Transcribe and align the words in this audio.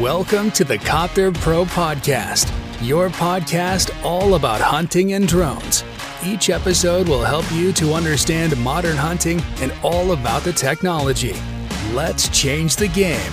Welcome 0.00 0.50
to 0.52 0.64
the 0.64 0.76
Copter 0.76 1.30
Pro 1.30 1.64
Podcast, 1.64 2.52
your 2.84 3.10
podcast 3.10 3.94
all 4.04 4.34
about 4.34 4.60
hunting 4.60 5.12
and 5.12 5.28
drones. 5.28 5.84
Each 6.24 6.50
episode 6.50 7.08
will 7.08 7.22
help 7.22 7.50
you 7.52 7.72
to 7.74 7.92
understand 7.92 8.56
modern 8.56 8.96
hunting 8.96 9.40
and 9.60 9.72
all 9.84 10.10
about 10.10 10.42
the 10.42 10.52
technology. 10.52 11.36
Let's 11.92 12.28
change 12.30 12.74
the 12.74 12.88
game. 12.88 13.30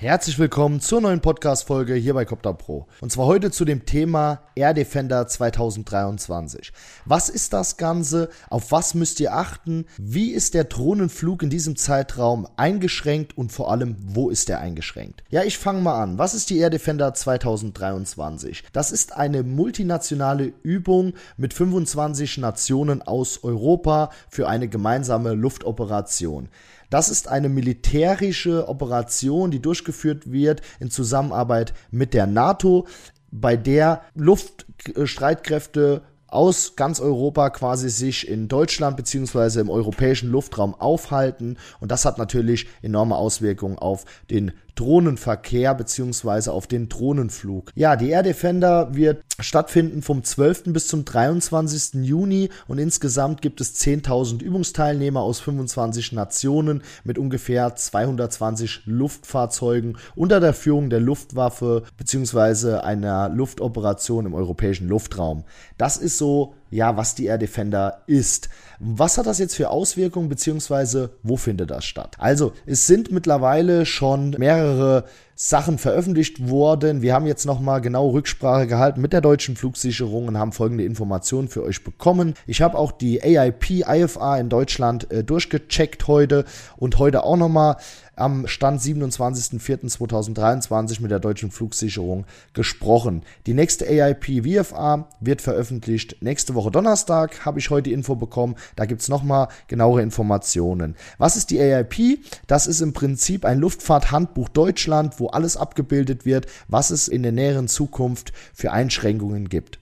Herzlich 0.00 0.38
willkommen 0.38 0.80
zur 0.80 1.02
neuen 1.02 1.20
Podcast-Folge 1.20 1.92
hier 1.92 2.14
bei 2.14 2.24
Copter 2.24 2.54
Pro. 2.54 2.86
Und 3.02 3.12
zwar 3.12 3.26
heute 3.26 3.50
zu 3.50 3.66
dem 3.66 3.84
Thema 3.84 4.40
Air 4.54 4.72
Defender 4.72 5.26
2023. 5.26 6.72
Was 7.04 7.28
ist 7.28 7.52
das 7.52 7.76
Ganze? 7.76 8.30
Auf 8.48 8.72
was 8.72 8.94
müsst 8.94 9.20
ihr 9.20 9.34
achten? 9.34 9.84
Wie 9.98 10.30
ist 10.30 10.54
der 10.54 10.64
Drohnenflug 10.64 11.42
in 11.42 11.50
diesem 11.50 11.76
Zeitraum 11.76 12.48
eingeschränkt 12.56 13.36
und 13.36 13.52
vor 13.52 13.70
allem, 13.70 13.96
wo 14.00 14.30
ist 14.30 14.48
er 14.48 14.60
eingeschränkt? 14.60 15.22
Ja, 15.28 15.42
ich 15.42 15.58
fange 15.58 15.82
mal 15.82 16.02
an. 16.02 16.16
Was 16.16 16.32
ist 16.32 16.48
die 16.48 16.56
Air 16.56 16.70
Defender 16.70 17.12
2023? 17.12 18.64
Das 18.72 18.92
ist 18.92 19.14
eine 19.14 19.42
multinationale 19.42 20.54
Übung 20.62 21.12
mit 21.36 21.52
25 21.52 22.38
Nationen 22.38 23.02
aus 23.02 23.44
Europa 23.44 24.08
für 24.30 24.48
eine 24.48 24.66
gemeinsame 24.66 25.34
Luftoperation. 25.34 26.48
Das 26.88 27.08
ist 27.08 27.28
eine 27.28 27.48
militärische 27.48 28.66
Operation, 28.66 29.52
die 29.52 29.62
durchgeführt 29.62 29.89
wird 30.30 30.62
in 30.78 30.90
Zusammenarbeit 30.90 31.74
mit 31.90 32.14
der 32.14 32.26
NATO, 32.26 32.86
bei 33.30 33.56
der 33.56 34.02
Luftstreitkräfte 34.14 36.02
aus 36.30 36.76
ganz 36.76 37.00
Europa 37.00 37.50
quasi 37.50 37.90
sich 37.90 38.28
in 38.28 38.48
Deutschland 38.48 38.96
beziehungsweise 38.96 39.60
im 39.60 39.70
europäischen 39.70 40.30
Luftraum 40.30 40.74
aufhalten. 40.74 41.56
Und 41.80 41.90
das 41.90 42.04
hat 42.04 42.18
natürlich 42.18 42.68
enorme 42.82 43.16
Auswirkungen 43.16 43.78
auf 43.78 44.04
den 44.30 44.52
Drohnenverkehr 44.80 45.74
beziehungsweise 45.74 46.52
auf 46.52 46.66
den 46.66 46.88
Drohnenflug. 46.88 47.70
Ja, 47.74 47.96
die 47.96 48.10
Air 48.10 48.22
Defender 48.22 48.94
wird 48.94 49.22
stattfinden 49.38 50.00
vom 50.00 50.24
12. 50.24 50.64
bis 50.72 50.88
zum 50.88 51.04
23. 51.04 52.02
Juni 52.02 52.48
und 52.66 52.78
insgesamt 52.78 53.42
gibt 53.42 53.60
es 53.60 53.78
10.000 53.80 54.42
Übungsteilnehmer 54.42 55.20
aus 55.20 55.40
25 55.40 56.12
Nationen 56.12 56.82
mit 57.04 57.18
ungefähr 57.18 57.76
220 57.76 58.82
Luftfahrzeugen 58.86 59.98
unter 60.14 60.40
der 60.40 60.54
Führung 60.54 60.88
der 60.88 61.00
Luftwaffe 61.00 61.84
beziehungsweise 61.98 62.82
einer 62.82 63.28
Luftoperation 63.28 64.24
im 64.26 64.34
europäischen 64.34 64.88
Luftraum. 64.88 65.44
Das 65.76 65.98
ist 65.98 66.16
so 66.20 66.54
ja, 66.70 66.96
was 66.96 67.14
die 67.14 67.26
Air 67.26 67.38
Defender 67.38 68.02
ist. 68.06 68.48
Was 68.78 69.18
hat 69.18 69.26
das 69.26 69.38
jetzt 69.38 69.56
für 69.56 69.70
Auswirkungen, 69.70 70.28
beziehungsweise 70.28 71.10
wo 71.22 71.36
findet 71.36 71.70
das 71.70 71.84
statt? 71.84 72.16
Also, 72.18 72.52
es 72.64 72.86
sind 72.86 73.10
mittlerweile 73.10 73.84
schon 73.84 74.30
mehrere 74.38 75.04
Sachen 75.42 75.78
veröffentlicht 75.78 76.50
worden. 76.50 77.00
Wir 77.00 77.14
haben 77.14 77.26
jetzt 77.26 77.46
nochmal 77.46 77.80
genau 77.80 78.10
Rücksprache 78.10 78.66
gehalten 78.66 79.00
mit 79.00 79.14
der 79.14 79.22
deutschen 79.22 79.56
Flugsicherung 79.56 80.28
und 80.28 80.36
haben 80.36 80.52
folgende 80.52 80.84
Informationen 80.84 81.48
für 81.48 81.62
euch 81.62 81.82
bekommen. 81.82 82.34
Ich 82.46 82.60
habe 82.60 82.76
auch 82.76 82.92
die 82.92 83.22
AIP 83.22 83.86
IFA 83.88 84.36
in 84.36 84.50
Deutschland 84.50 85.10
äh, 85.10 85.24
durchgecheckt 85.24 86.06
heute 86.08 86.44
und 86.76 86.98
heute 86.98 87.24
auch 87.24 87.38
nochmal 87.38 87.78
am 88.16 88.46
Stand 88.46 88.82
27.04.2023 88.82 91.00
mit 91.00 91.10
der 91.10 91.20
deutschen 91.20 91.50
Flugsicherung 91.50 92.26
gesprochen. 92.52 93.22
Die 93.46 93.54
nächste 93.54 93.86
AIP 93.86 94.44
VFA 94.44 95.08
wird 95.20 95.40
veröffentlicht 95.40 96.16
nächste 96.20 96.54
Woche 96.54 96.59
Donnerstag, 96.68 97.46
habe 97.46 97.58
ich 97.58 97.70
heute 97.70 97.84
die 97.84 97.94
Info 97.94 98.14
bekommen. 98.14 98.56
Da 98.76 98.84
gibt 98.84 99.00
es 99.00 99.08
nochmal 99.08 99.48
genauere 99.68 100.02
Informationen. 100.02 100.96
Was 101.16 101.36
ist 101.36 101.48
die 101.48 101.58
AIP? 101.58 102.18
Das 102.46 102.66
ist 102.66 102.82
im 102.82 102.92
Prinzip 102.92 103.46
ein 103.46 103.58
Luftfahrthandbuch 103.58 104.50
Deutschland, 104.50 105.18
wo 105.18 105.28
alles 105.28 105.56
abgebildet 105.56 106.26
wird, 106.26 106.46
was 106.68 106.90
es 106.90 107.08
in 107.08 107.22
der 107.22 107.32
näheren 107.32 107.68
Zukunft 107.68 108.34
für 108.52 108.72
Einschränkungen 108.72 109.48
gibt. 109.48 109.79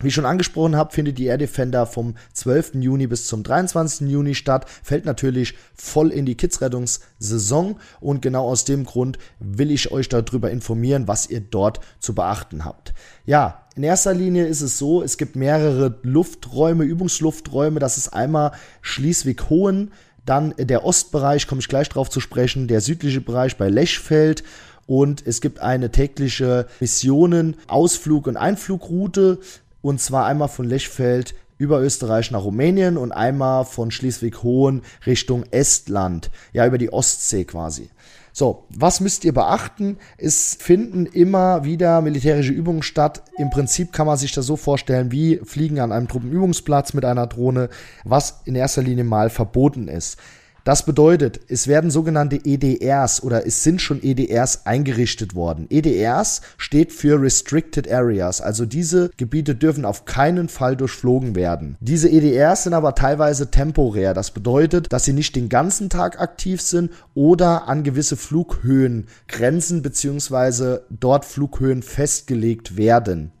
Wie 0.00 0.08
ich 0.08 0.14
schon 0.14 0.26
angesprochen 0.26 0.74
habe, 0.74 0.92
findet 0.92 1.18
die 1.18 1.26
Air 1.26 1.38
Defender 1.38 1.86
vom 1.86 2.14
12. 2.32 2.74
Juni 2.74 3.06
bis 3.06 3.26
zum 3.26 3.44
23. 3.44 4.08
Juni 4.08 4.34
statt, 4.34 4.66
fällt 4.82 5.04
natürlich 5.04 5.54
voll 5.74 6.10
in 6.10 6.26
die 6.26 6.34
Kidsrettungssaison 6.34 7.76
und 8.00 8.20
genau 8.20 8.48
aus 8.48 8.64
dem 8.64 8.84
Grund 8.84 9.18
will 9.38 9.70
ich 9.70 9.92
euch 9.92 10.08
darüber 10.08 10.50
informieren, 10.50 11.06
was 11.06 11.30
ihr 11.30 11.40
dort 11.40 11.78
zu 12.00 12.12
beachten 12.14 12.64
habt. 12.64 12.92
Ja, 13.24 13.66
in 13.76 13.84
erster 13.84 14.14
Linie 14.14 14.46
ist 14.46 14.62
es 14.62 14.78
so, 14.78 15.00
es 15.00 15.16
gibt 15.16 15.36
mehrere 15.36 15.98
Lufträume, 16.02 16.84
Übungslufträume, 16.84 17.78
das 17.78 17.96
ist 17.96 18.08
einmal 18.08 18.50
Schleswig-Hohen, 18.82 19.92
dann 20.26 20.54
der 20.58 20.84
Ostbereich, 20.84 21.46
komme 21.46 21.60
ich 21.60 21.68
gleich 21.68 21.88
drauf 21.88 22.10
zu 22.10 22.18
sprechen, 22.18 22.66
der 22.66 22.80
südliche 22.80 23.20
Bereich 23.20 23.56
bei 23.56 23.68
Lechfeld 23.68 24.42
und 24.86 25.26
es 25.26 25.40
gibt 25.40 25.60
eine 25.60 25.90
tägliche 25.90 26.66
Missionen, 26.80 27.56
Ausflug 27.68 28.26
und 28.26 28.36
Einflugroute 28.36 29.38
und 29.84 30.00
zwar 30.00 30.24
einmal 30.24 30.48
von 30.48 30.66
Lechfeld 30.66 31.34
über 31.58 31.80
Österreich 31.80 32.30
nach 32.30 32.42
Rumänien 32.42 32.96
und 32.96 33.12
einmal 33.12 33.66
von 33.66 33.90
Schleswig-Hohen 33.90 34.80
Richtung 35.04 35.44
Estland, 35.50 36.30
ja 36.54 36.66
über 36.66 36.78
die 36.78 36.90
Ostsee 36.90 37.44
quasi. 37.44 37.90
So, 38.32 38.64
was 38.70 39.00
müsst 39.00 39.24
ihr 39.26 39.34
beachten? 39.34 39.98
Es 40.16 40.56
finden 40.58 41.04
immer 41.04 41.64
wieder 41.64 42.00
militärische 42.00 42.52
Übungen 42.52 42.82
statt. 42.82 43.22
Im 43.36 43.50
Prinzip 43.50 43.92
kann 43.92 44.06
man 44.06 44.16
sich 44.16 44.32
das 44.32 44.46
so 44.46 44.56
vorstellen 44.56 45.12
wie 45.12 45.38
Fliegen 45.44 45.78
an 45.78 45.92
einem 45.92 46.08
Truppenübungsplatz 46.08 46.94
mit 46.94 47.04
einer 47.04 47.26
Drohne, 47.26 47.68
was 48.04 48.40
in 48.46 48.56
erster 48.56 48.82
Linie 48.82 49.04
mal 49.04 49.28
verboten 49.28 49.86
ist. 49.86 50.18
Das 50.64 50.86
bedeutet, 50.86 51.40
es 51.48 51.68
werden 51.68 51.90
sogenannte 51.90 52.40
EDRs 52.42 53.22
oder 53.22 53.46
es 53.46 53.62
sind 53.62 53.82
schon 53.82 54.02
EDRs 54.02 54.64
eingerichtet 54.64 55.34
worden. 55.34 55.66
EDRs 55.68 56.40
steht 56.56 56.90
für 56.90 57.20
Restricted 57.20 57.90
Areas, 57.92 58.40
also 58.40 58.64
diese 58.64 59.10
Gebiete 59.18 59.54
dürfen 59.54 59.84
auf 59.84 60.06
keinen 60.06 60.48
Fall 60.48 60.74
durchflogen 60.74 61.34
werden. 61.34 61.76
Diese 61.80 62.08
EDRs 62.08 62.64
sind 62.64 62.72
aber 62.72 62.94
teilweise 62.94 63.50
temporär. 63.50 64.14
Das 64.14 64.30
bedeutet, 64.30 64.90
dass 64.90 65.04
sie 65.04 65.12
nicht 65.12 65.36
den 65.36 65.50
ganzen 65.50 65.90
Tag 65.90 66.18
aktiv 66.18 66.62
sind 66.62 66.92
oder 67.12 67.68
an 67.68 67.82
gewisse 67.84 68.16
Flughöhen 68.16 69.08
grenzen 69.28 69.82
beziehungsweise 69.82 70.86
dort 70.88 71.26
Flughöhen 71.26 71.82
festgelegt 71.82 72.78
werden. 72.78 73.32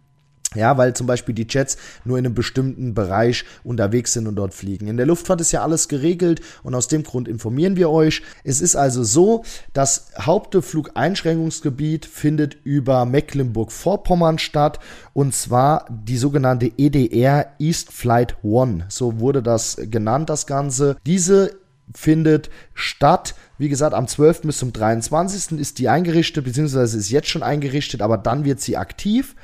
Ja, 0.54 0.76
weil 0.76 0.94
zum 0.94 1.06
Beispiel 1.06 1.34
die 1.34 1.46
Jets 1.48 1.76
nur 2.04 2.18
in 2.18 2.26
einem 2.26 2.34
bestimmten 2.34 2.94
Bereich 2.94 3.44
unterwegs 3.64 4.12
sind 4.12 4.26
und 4.26 4.36
dort 4.36 4.54
fliegen. 4.54 4.86
In 4.86 4.96
der 4.96 5.06
Luftfahrt 5.06 5.40
ist 5.40 5.52
ja 5.52 5.62
alles 5.62 5.88
geregelt 5.88 6.40
und 6.62 6.74
aus 6.74 6.88
dem 6.88 7.02
Grund 7.02 7.28
informieren 7.28 7.76
wir 7.76 7.90
euch. 7.90 8.22
Es 8.44 8.60
ist 8.60 8.76
also 8.76 9.02
so, 9.02 9.44
das 9.72 10.08
Hauptflugeinschränkungsgebiet 10.18 12.06
findet 12.06 12.56
über 12.64 13.04
Mecklenburg-Vorpommern 13.04 14.38
statt 14.38 14.78
und 15.12 15.34
zwar 15.34 15.86
die 15.90 16.16
sogenannte 16.16 16.70
EDR 16.76 17.46
East 17.58 17.92
Flight 17.92 18.36
One. 18.42 18.86
So 18.88 19.20
wurde 19.20 19.42
das 19.42 19.76
genannt, 19.90 20.30
das 20.30 20.46
Ganze. 20.46 20.96
Diese 21.06 21.56
findet 21.92 22.50
statt. 22.72 23.34
Wie 23.58 23.68
gesagt, 23.68 23.94
am 23.94 24.08
12. 24.08 24.42
bis 24.42 24.58
zum 24.58 24.72
23. 24.72 25.58
ist 25.58 25.78
die 25.78 25.88
eingerichtet, 25.88 26.44
beziehungsweise 26.44 26.98
ist 26.98 27.10
jetzt 27.10 27.28
schon 27.28 27.42
eingerichtet, 27.42 28.02
aber 28.02 28.18
dann 28.18 28.44
wird 28.44 28.60
sie 28.60 28.76
aktiv. 28.76 29.34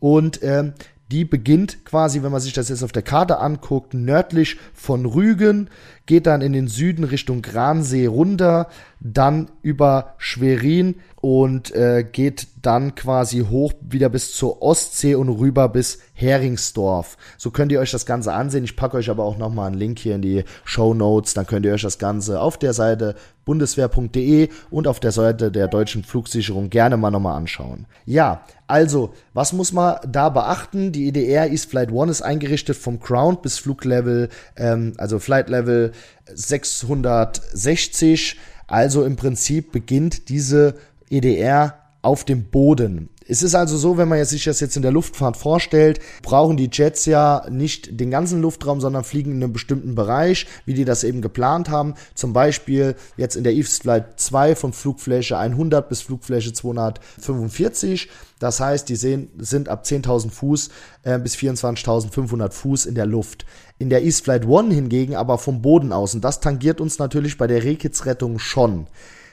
Und 0.00 0.42
ähm, 0.42 0.72
die 1.10 1.24
beginnt 1.24 1.84
quasi, 1.84 2.22
wenn 2.22 2.30
man 2.30 2.40
sich 2.40 2.52
das 2.52 2.68
jetzt 2.68 2.84
auf 2.84 2.92
der 2.92 3.02
Karte 3.02 3.38
anguckt, 3.40 3.94
nördlich 3.94 4.56
von 4.72 5.06
Rügen, 5.06 5.68
geht 6.06 6.26
dann 6.26 6.40
in 6.40 6.52
den 6.52 6.68
Süden 6.68 7.04
Richtung 7.04 7.42
Gransee 7.42 8.06
runter, 8.06 8.68
dann 9.00 9.50
über 9.62 10.14
Schwerin 10.18 10.96
und 11.20 11.74
äh, 11.74 12.04
geht 12.10 12.46
dann 12.62 12.94
quasi 12.94 13.44
hoch 13.50 13.74
wieder 13.80 14.08
bis 14.08 14.34
zur 14.34 14.62
Ostsee 14.62 15.14
und 15.14 15.28
rüber 15.28 15.68
bis 15.68 15.98
Heringsdorf. 16.14 17.18
So 17.36 17.50
könnt 17.50 17.72
ihr 17.72 17.80
euch 17.80 17.90
das 17.90 18.06
Ganze 18.06 18.32
ansehen. 18.32 18.64
Ich 18.64 18.76
packe 18.76 18.96
euch 18.96 19.10
aber 19.10 19.24
auch 19.24 19.36
nochmal 19.36 19.66
einen 19.66 19.78
Link 19.78 19.98
hier 19.98 20.14
in 20.14 20.22
die 20.22 20.44
Show 20.64 20.94
Notes. 20.94 21.34
Dann 21.34 21.46
könnt 21.46 21.66
ihr 21.66 21.72
euch 21.72 21.82
das 21.82 21.98
Ganze 21.98 22.40
auf 22.40 22.58
der 22.58 22.72
Seite 22.72 23.16
bundeswehr.de 23.44 24.48
und 24.70 24.86
auf 24.86 25.00
der 25.00 25.12
Seite 25.12 25.50
der 25.50 25.68
deutschen 25.68 26.04
Flugsicherung 26.04 26.70
gerne 26.70 26.96
mal 26.96 27.10
nochmal 27.10 27.36
anschauen. 27.36 27.86
Ja, 28.06 28.44
also, 28.66 29.12
was 29.34 29.52
muss 29.52 29.72
man 29.72 29.96
da 30.06 30.28
beachten? 30.28 30.92
Die 30.92 31.08
EDR 31.08 31.50
East 31.50 31.70
Flight 31.70 31.90
1 31.90 32.10
ist 32.10 32.22
eingerichtet 32.22 32.76
vom 32.76 33.00
Ground 33.00 33.42
bis 33.42 33.58
Fluglevel, 33.58 34.28
ähm, 34.56 34.94
also 34.96 35.18
Flight 35.18 35.50
Level 35.50 35.92
660. 36.32 38.38
Also 38.70 39.04
im 39.04 39.16
Prinzip 39.16 39.72
beginnt 39.72 40.28
diese 40.28 40.76
EDR 41.10 41.74
auf 42.02 42.24
dem 42.24 42.44
Boden. 42.44 43.10
Es 43.26 43.44
ist 43.44 43.54
also 43.54 43.76
so, 43.76 43.96
wenn 43.96 44.08
man 44.08 44.24
sich 44.24 44.42
das 44.42 44.58
jetzt 44.58 44.74
in 44.74 44.82
der 44.82 44.90
Luftfahrt 44.90 45.36
vorstellt, 45.36 46.00
brauchen 46.22 46.56
die 46.56 46.68
Jets 46.72 47.04
ja 47.04 47.46
nicht 47.48 48.00
den 48.00 48.10
ganzen 48.10 48.40
Luftraum, 48.40 48.80
sondern 48.80 49.04
fliegen 49.04 49.32
in 49.32 49.42
einem 49.42 49.52
bestimmten 49.52 49.94
Bereich, 49.94 50.46
wie 50.64 50.74
die 50.74 50.84
das 50.84 51.04
eben 51.04 51.20
geplant 51.20 51.68
haben. 51.68 51.94
Zum 52.14 52.32
Beispiel 52.32 52.96
jetzt 53.16 53.36
in 53.36 53.44
der 53.44 53.52
East 53.52 53.82
Flight 53.82 54.18
2 54.18 54.56
von 54.56 54.72
Flugfläche 54.72 55.38
100 55.38 55.88
bis 55.88 56.00
Flugfläche 56.00 56.52
245. 56.52 58.08
Das 58.40 58.58
heißt, 58.58 58.88
die 58.88 58.96
sehen, 58.96 59.30
sind 59.38 59.68
ab 59.68 59.84
10.000 59.84 60.30
Fuß 60.30 60.70
äh, 61.04 61.18
bis 61.20 61.36
24.500 61.36 62.50
Fuß 62.50 62.86
in 62.86 62.96
der 62.96 63.06
Luft. 63.06 63.46
In 63.78 63.90
der 63.90 64.02
East 64.02 64.24
Flight 64.24 64.44
1 64.44 64.74
hingegen 64.74 65.14
aber 65.14 65.38
vom 65.38 65.62
Boden 65.62 65.92
aus. 65.92 66.14
Und 66.14 66.24
das 66.24 66.40
tangiert 66.40 66.80
uns 66.80 66.98
natürlich 66.98 67.38
bei 67.38 67.46
der 67.46 67.62
Rekits-Rettung 67.62 68.40
schon. 68.40 68.88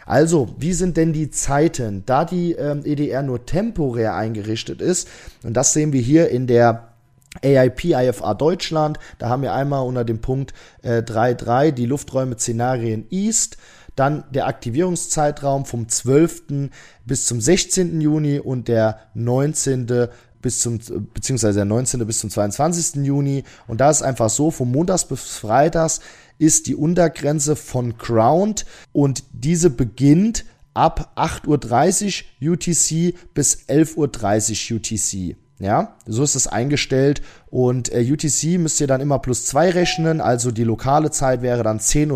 Also, 0.08 0.56
wie 0.58 0.72
sind 0.72 0.96
denn 0.96 1.12
die 1.12 1.30
Zeiten? 1.30 2.04
Da 2.06 2.24
die 2.24 2.54
ähm, 2.54 2.84
EDR 2.86 3.24
nur 3.24 3.46
temporär 3.46 4.16
eingerichtet 4.16 4.82
ist, 4.82 5.10
und 5.44 5.54
das 5.54 5.74
sehen 5.74 5.92
wir 5.92 6.02
hier 6.02 6.30
in 6.30 6.48
der 6.48 6.88
AIP 7.42 7.84
IFA 7.86 8.34
Deutschland, 8.34 9.00
da 9.20 9.28
haben 9.28 9.42
wir 9.42 9.54
einmal 9.54 9.86
unter 9.86 10.06
dem 10.06 10.20
Punkt 10.20 10.54
äh, 10.82 11.02
3.3 11.02 11.72
die 11.72 11.86
Lufträume 11.86 12.40
Szenarien 12.40 13.06
East, 13.12 13.58
dann 13.98 14.24
der 14.32 14.48
Aktivierungszeitraum 14.48 15.66
vom 15.66 15.90
12. 15.90 16.70
bis 17.06 17.26
zum 17.26 17.42
16. 17.42 18.00
Juni 18.00 18.40
und 18.40 18.70
der 18.70 19.00
19 19.14 19.88
bis 20.42 20.62
zum, 20.62 20.80
beziehungsweise 21.14 21.60
der 21.60 21.66
19. 21.66 22.06
bis 22.06 22.20
zum 22.20 22.30
22. 22.30 23.04
Juni. 23.06 23.44
Und 23.68 23.82
da 23.82 23.90
ist 23.90 24.04
einfach 24.04 24.30
so, 24.30 24.52
vom 24.52 24.72
Montags 24.72 25.06
bis 25.06 25.38
Freitags 25.38 26.00
ist 26.38 26.68
die 26.68 26.76
Untergrenze 26.76 27.56
von 27.56 27.98
Ground 27.98 28.66
und 28.92 29.24
diese 29.32 29.70
beginnt 29.70 30.46
ab 30.74 31.14
8.30 31.16 32.24
Uhr 32.42 32.54
UTC 32.54 33.16
bis 33.34 33.68
11.30 33.68 34.72
Uhr 34.72 34.78
UTC. 34.78 35.38
Ja, 35.60 35.96
so 36.06 36.22
ist 36.22 36.36
es 36.36 36.46
eingestellt 36.46 37.24
und 37.50 37.92
äh, 37.92 38.06
UTC 38.08 38.60
müsst 38.60 38.80
ihr 38.80 38.86
dann 38.86 39.02
immer 39.02 39.18
plus 39.18 39.48
zwei 39.48 39.72
rechnen, 39.72 40.22
also 40.22 40.52
die 40.52 40.64
lokale 40.64 41.10
Zeit 41.10 41.42
wäre 41.42 41.64
dann 41.64 41.80
10.30 41.80 42.12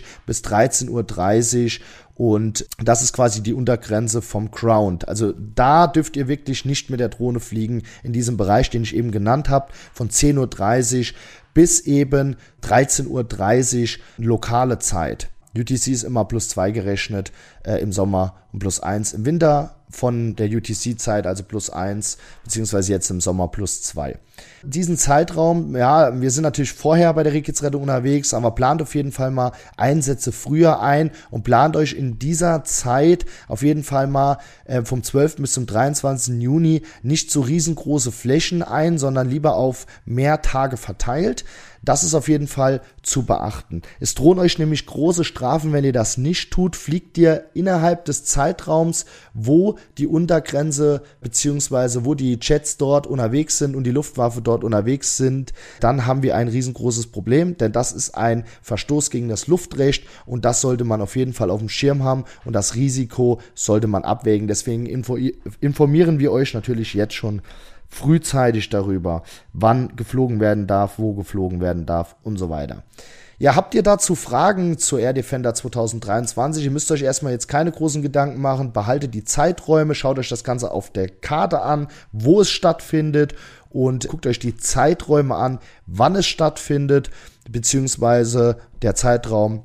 Uhr 0.00 0.06
bis 0.26 0.40
13.30 0.40 1.78
Uhr 1.78 1.80
und 2.16 2.66
das 2.82 3.02
ist 3.02 3.12
quasi 3.12 3.42
die 3.42 3.54
Untergrenze 3.54 4.22
vom 4.22 4.50
Ground. 4.50 5.08
Also 5.08 5.32
da 5.32 5.86
dürft 5.86 6.16
ihr 6.16 6.26
wirklich 6.26 6.64
nicht 6.64 6.90
mit 6.90 6.98
der 6.98 7.10
Drohne 7.10 7.38
fliegen 7.38 7.82
in 8.02 8.12
diesem 8.12 8.36
Bereich, 8.36 8.70
den 8.70 8.82
ich 8.82 8.96
eben 8.96 9.12
genannt 9.12 9.48
habe, 9.48 9.72
von 9.92 10.10
10.30 10.10 11.12
Uhr 11.12 11.18
bis 11.54 11.80
eben 11.80 12.36
13.30 12.62 13.08
Uhr 13.08 14.24
lokale 14.24 14.78
Zeit. 14.78 15.30
UTC 15.56 15.88
ist 15.88 16.02
immer 16.02 16.24
plus 16.24 16.48
zwei 16.48 16.70
gerechnet 16.70 17.32
äh, 17.64 17.80
im 17.80 17.92
Sommer 17.92 18.34
und 18.52 18.58
plus 18.58 18.80
eins 18.80 19.12
im 19.12 19.24
Winter 19.24 19.76
von 19.94 20.34
der 20.36 20.48
UTC-Zeit, 20.48 21.26
also 21.26 21.44
plus 21.44 21.70
eins 21.70 22.18
beziehungsweise 22.42 22.92
jetzt 22.92 23.10
im 23.10 23.20
Sommer 23.20 23.48
plus 23.48 23.82
zwei. 23.82 24.18
Diesen 24.62 24.96
Zeitraum, 24.96 25.76
ja, 25.76 26.20
wir 26.20 26.30
sind 26.30 26.42
natürlich 26.42 26.72
vorher 26.72 27.12
bei 27.14 27.22
der 27.22 27.32
Rehkitzrettung 27.32 27.82
unterwegs, 27.82 28.34
aber 28.34 28.52
plant 28.52 28.82
auf 28.82 28.94
jeden 28.94 29.12
Fall 29.12 29.30
mal 29.30 29.52
Einsätze 29.76 30.32
früher 30.32 30.80
ein 30.80 31.12
und 31.30 31.44
plant 31.44 31.76
euch 31.76 31.92
in 31.92 32.18
dieser 32.18 32.64
Zeit 32.64 33.24
auf 33.46 33.62
jeden 33.62 33.84
Fall 33.84 34.06
mal 34.06 34.38
äh, 34.64 34.82
vom 34.82 35.02
12. 35.02 35.36
bis 35.36 35.52
zum 35.52 35.66
23. 35.66 36.42
Juni 36.42 36.82
nicht 37.02 37.30
so 37.30 37.42
riesengroße 37.42 38.10
Flächen 38.10 38.62
ein, 38.62 38.98
sondern 38.98 39.28
lieber 39.28 39.54
auf 39.54 39.86
mehr 40.04 40.42
Tage 40.42 40.76
verteilt. 40.76 41.44
Das 41.84 42.02
ist 42.02 42.14
auf 42.14 42.28
jeden 42.28 42.46
Fall 42.46 42.80
zu 43.02 43.24
beachten. 43.24 43.82
Es 44.00 44.14
drohen 44.14 44.38
euch 44.38 44.58
nämlich 44.58 44.86
große 44.86 45.24
Strafen, 45.24 45.72
wenn 45.72 45.84
ihr 45.84 45.92
das 45.92 46.16
nicht 46.16 46.50
tut. 46.50 46.76
Fliegt 46.76 47.18
ihr 47.18 47.44
innerhalb 47.54 48.04
des 48.04 48.24
Zeitraums, 48.24 49.04
wo 49.34 49.76
die 49.98 50.06
Untergrenze 50.06 51.02
beziehungsweise 51.20 52.04
wo 52.04 52.14
die 52.14 52.38
Jets 52.40 52.76
dort 52.76 53.06
unterwegs 53.06 53.58
sind 53.58 53.76
und 53.76 53.84
die 53.84 53.90
Luftwaffe 53.90 54.40
dort 54.40 54.64
unterwegs 54.64 55.16
sind, 55.16 55.52
dann 55.80 56.06
haben 56.06 56.22
wir 56.22 56.36
ein 56.36 56.48
riesengroßes 56.48 57.08
Problem, 57.08 57.56
denn 57.58 57.72
das 57.72 57.92
ist 57.92 58.16
ein 58.16 58.44
Verstoß 58.62 59.10
gegen 59.10 59.28
das 59.28 59.46
Luftrecht 59.46 60.04
und 60.26 60.44
das 60.44 60.60
sollte 60.60 60.84
man 60.84 61.00
auf 61.00 61.16
jeden 61.16 61.32
Fall 61.32 61.50
auf 61.50 61.60
dem 61.60 61.68
Schirm 61.68 62.02
haben 62.02 62.24
und 62.44 62.52
das 62.54 62.74
Risiko 62.74 63.40
sollte 63.54 63.86
man 63.86 64.04
abwägen. 64.04 64.48
Deswegen 64.48 64.86
informieren 64.86 66.18
wir 66.18 66.32
euch 66.32 66.54
natürlich 66.54 66.94
jetzt 66.94 67.14
schon 67.14 67.42
frühzeitig 67.94 68.70
darüber, 68.70 69.22
wann 69.52 69.94
geflogen 69.94 70.40
werden 70.40 70.66
darf, 70.66 70.98
wo 70.98 71.14
geflogen 71.14 71.60
werden 71.60 71.86
darf 71.86 72.16
und 72.22 72.38
so 72.38 72.50
weiter. 72.50 72.82
Ja, 73.38 73.56
habt 73.56 73.74
ihr 73.74 73.82
dazu 73.82 74.14
Fragen 74.14 74.78
zur 74.78 75.00
Air 75.00 75.12
Defender 75.12 75.54
2023? 75.54 76.64
Ihr 76.64 76.70
müsst 76.70 76.90
euch 76.90 77.02
erstmal 77.02 77.32
jetzt 77.32 77.48
keine 77.48 77.70
großen 77.70 78.02
Gedanken 78.02 78.40
machen. 78.40 78.72
Behaltet 78.72 79.14
die 79.14 79.24
Zeiträume, 79.24 79.94
schaut 79.94 80.18
euch 80.18 80.28
das 80.28 80.44
Ganze 80.44 80.70
auf 80.70 80.90
der 80.90 81.08
Karte 81.08 81.62
an, 81.62 81.88
wo 82.12 82.40
es 82.40 82.50
stattfindet 82.50 83.34
und 83.70 84.08
guckt 84.08 84.26
euch 84.26 84.38
die 84.38 84.56
Zeiträume 84.56 85.34
an, 85.34 85.58
wann 85.86 86.16
es 86.16 86.26
stattfindet, 86.26 87.10
beziehungsweise 87.48 88.58
der 88.82 88.94
Zeitraum 88.94 89.64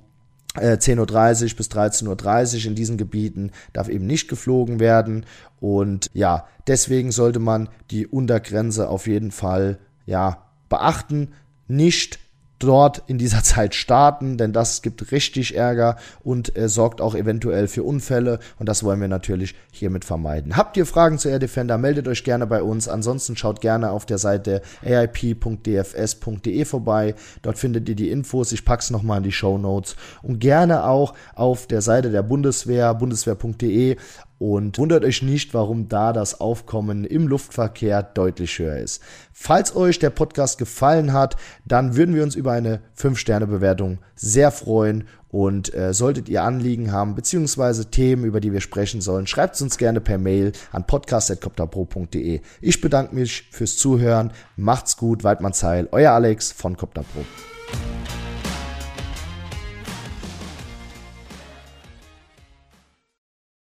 10.30 0.59 1.51
Uhr 1.51 1.57
bis 1.57 1.67
13.30 1.67 2.57
Uhr 2.57 2.65
in 2.67 2.75
diesen 2.75 2.97
Gebieten 2.97 3.51
darf 3.73 3.89
eben 3.89 4.05
nicht 4.05 4.27
geflogen 4.27 4.79
werden. 4.79 5.25
Und 5.59 6.09
ja, 6.13 6.47
deswegen 6.67 7.11
sollte 7.11 7.39
man 7.39 7.69
die 7.91 8.07
Untergrenze 8.07 8.89
auf 8.89 9.07
jeden 9.07 9.31
Fall 9.31 9.79
ja, 10.05 10.49
beachten. 10.69 11.33
Nicht 11.67 12.19
dort 12.59 13.03
in 13.07 13.17
dieser 13.17 13.43
Zeit 13.43 13.75
starten, 13.75 14.37
denn 14.37 14.53
das 14.53 14.81
gibt 14.81 15.11
richtig 15.11 15.55
Ärger 15.55 15.97
und 16.23 16.55
äh, 16.57 16.69
sorgt 16.69 17.01
auch 17.01 17.15
eventuell 17.15 17.67
für 17.67 17.83
Unfälle 17.83 18.39
und 18.59 18.69
das 18.69 18.83
wollen 18.83 19.01
wir 19.01 19.07
natürlich 19.07 19.55
hiermit 19.71 20.05
vermeiden. 20.05 20.57
Habt 20.57 20.77
ihr 20.77 20.85
Fragen 20.85 21.17
zu 21.17 21.29
Air 21.29 21.39
Defender, 21.39 21.77
meldet 21.77 22.07
euch 22.07 22.23
gerne 22.23 22.45
bei 22.45 22.61
uns. 22.61 22.87
Ansonsten 22.87 23.35
schaut 23.35 23.61
gerne 23.61 23.91
auf 23.91 24.05
der 24.05 24.17
Seite 24.17 24.61
aip.dfs.de 24.83 26.65
vorbei. 26.65 27.15
Dort 27.41 27.57
findet 27.57 27.89
ihr 27.89 27.95
die 27.95 28.09
Infos. 28.09 28.51
Ich 28.51 28.65
pack's 28.65 28.89
nochmal 28.89 29.17
in 29.17 29.23
die 29.23 29.31
Show 29.31 29.57
Notes 29.57 29.95
und 30.21 30.39
gerne 30.39 30.85
auch 30.85 31.13
auf 31.35 31.67
der 31.67 31.81
Seite 31.81 32.11
der 32.11 32.23
Bundeswehr, 32.23 32.93
bundeswehr.de 32.93 33.97
und 34.39 34.77
wundert 34.77 35.03
euch 35.03 35.21
nicht, 35.21 35.53
warum 35.53 35.89
da 35.89 36.13
das 36.13 36.39
Aufkommen 36.39 37.03
im 37.03 37.27
Luftverkehr 37.27 38.01
deutlich 38.01 38.57
höher 38.57 38.77
ist. 38.77 39.01
Falls 39.33 39.75
euch 39.75 39.99
der 39.99 40.09
Podcast 40.09 40.57
gefallen 40.57 41.13
hat, 41.13 41.35
dann 41.65 41.95
würden 41.95 42.15
wir 42.15 42.23
uns 42.23 42.35
über 42.35 42.53
eine 42.53 42.79
5-Sterne-Bewertung 42.97 43.99
sehr 44.15 44.51
freuen 44.51 45.07
und 45.27 45.73
äh, 45.75 45.93
solltet 45.93 46.27
ihr 46.29 46.43
Anliegen 46.43 46.91
haben 46.91 47.15
beziehungsweise 47.15 47.91
Themen, 47.91 48.23
über 48.23 48.39
die 48.39 48.51
wir 48.51 48.61
sprechen 48.61 49.01
sollen, 49.01 49.27
schreibt 49.27 49.55
es 49.55 49.61
uns 49.61 49.77
gerne 49.77 50.01
per 50.01 50.17
Mail 50.17 50.53
an 50.71 50.87
podcast.copterpro.de. 50.87 52.41
Ich 52.61 52.81
bedanke 52.81 53.13
mich 53.13 53.49
fürs 53.51 53.77
Zuhören. 53.77 54.31
Macht's 54.55 54.97
gut, 54.97 55.23
Waldmann 55.23 55.53
Zeil, 55.53 55.87
euer 55.91 56.13
Alex 56.13 56.51
von 56.51 56.77
Copterpro. 56.77 57.25